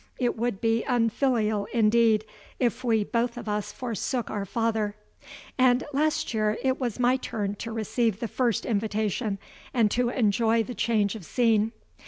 [0.17, 2.25] It would be unfilial, indeed,
[2.57, 4.95] if we both of us forsook our father;
[5.59, 9.37] and last year it was my turn to receive the first invitation,
[9.75, 11.71] and to enjoy the change of scene.